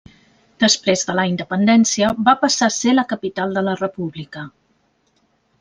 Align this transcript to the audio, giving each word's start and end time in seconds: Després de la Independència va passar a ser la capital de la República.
Després 0.63 1.03
de 1.09 1.15
la 1.19 1.25
Independència 1.31 2.09
va 2.29 2.35
passar 2.45 2.71
a 2.71 2.75
ser 2.79 2.97
la 2.97 3.07
capital 3.15 3.57
de 3.59 3.67
la 3.71 3.79
República. 3.85 4.47